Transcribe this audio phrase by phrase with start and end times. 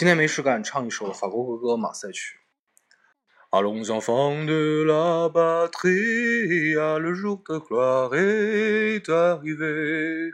[0.00, 2.36] 今天没事干，唱一首法国国歌《马赛曲》。
[3.50, 10.32] Allons enfants de la patrie, le jour de gloire est arrivé.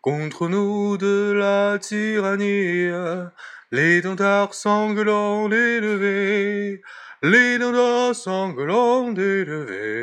[0.00, 2.90] Contre nous de la tyrannie,
[3.70, 6.80] les dentards sanglants élevés,
[7.22, 9.95] les dentards sanglants élevés.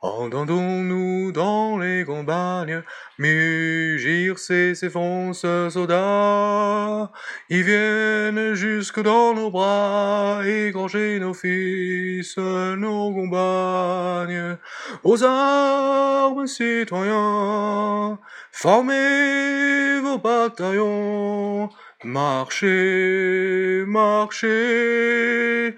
[0.00, 2.84] Entendons-nous dans les campagnes
[3.18, 7.10] mugir ces s'effonce soldats
[7.48, 14.56] Ils viennent jusque dans nos bras égorger nos fils, nos compagnes.
[15.02, 18.20] Aux armes, citoyens,
[18.52, 21.70] formez vos bataillons.
[22.04, 25.74] Marchez, marchez,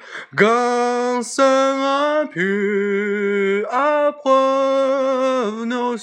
[2.27, 5.97] impieux, à preuve nos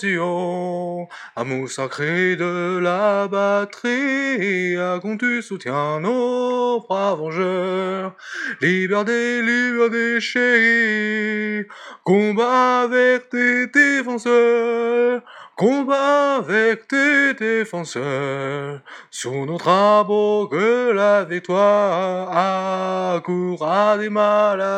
[1.35, 8.15] amour sacré de la batterie, à tu soutiens nos braves vengeurs,
[8.59, 11.67] liberté, liberté chérie,
[12.03, 15.21] combat avec tes défenseurs,
[15.57, 24.75] Combat avec tes défenseurs, sous nos drapeaux que la victoire accourra des malaisants,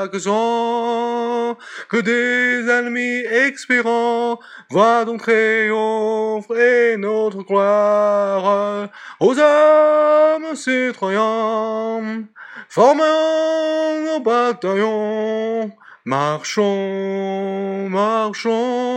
[1.89, 8.87] que des ennemis expirants voient ton triomphe et notre gloire.
[9.19, 12.23] Aux hommes citoyens,
[12.69, 15.71] formons nos bataillons,
[16.05, 18.88] marchons, marchons,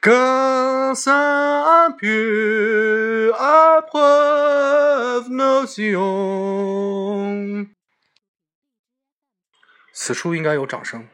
[0.00, 7.68] qu'un saint pieu approuve nos sions.
[9.92, 11.06] 此处应该有掌声。